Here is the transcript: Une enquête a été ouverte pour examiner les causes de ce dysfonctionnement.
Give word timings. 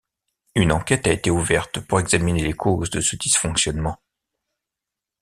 Une 0.55 0.71
enquête 0.71 1.05
a 1.05 1.11
été 1.11 1.29
ouverte 1.29 1.79
pour 1.79 1.99
examiner 1.99 2.41
les 2.41 2.53
causes 2.53 2.89
de 2.89 3.01
ce 3.01 3.15
dysfonctionnement. 3.15 3.99